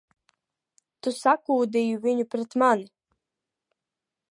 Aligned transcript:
Tu 1.07 1.13
sakūdīji 1.17 2.01
viņu 2.07 2.27
pret 2.33 2.59
mani! 2.65 2.89